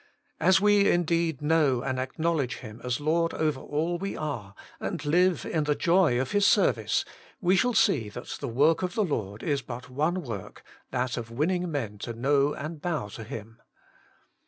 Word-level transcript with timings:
As 0.39 0.59
we 0.59 0.89
indeed 0.89 1.43
know 1.43 1.83
and 1.83 1.99
acknowledge 1.99 2.55
Him 2.55 2.81
as 2.83 2.99
Lord 2.99 3.35
over 3.35 3.59
all 3.59 3.99
we 3.99 4.17
are, 4.17 4.55
and 4.79 5.05
live 5.05 5.45
in 5.45 5.65
the 5.65 5.75
joy 5.75 6.19
of 6.19 6.31
His 6.31 6.43
service, 6.47 7.05
we 7.39 7.55
shall 7.55 7.75
see 7.75 8.09
that 8.09 8.37
the 8.39 8.47
work 8.47 8.81
of 8.81 8.95
the 8.95 9.03
Lord 9.05 9.43
is 9.43 9.61
but 9.61 9.91
one 9.91 10.23
w^ork— 10.23 10.61
that 10.89 11.17
of 11.17 11.29
ivinning 11.29 11.67
uien 11.67 11.99
to 11.99 12.15
knoiv 12.15 12.57
and 12.59 12.81
bozv 12.81 13.13
to 13.17 13.23
Him. 13.23 13.61